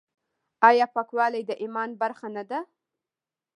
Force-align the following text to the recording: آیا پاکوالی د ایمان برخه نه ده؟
آیا 0.69 0.85
پاکوالی 0.95 1.41
د 1.45 1.51
ایمان 1.63 1.89
برخه 2.01 2.27
نه 2.35 2.43
ده؟ 2.49 2.59